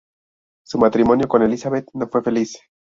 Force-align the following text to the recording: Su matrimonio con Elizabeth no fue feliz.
Su 0.65 0.79
matrimonio 0.79 1.27
con 1.27 1.43
Elizabeth 1.43 1.91
no 1.93 2.07
fue 2.07 2.23
feliz. 2.23 2.57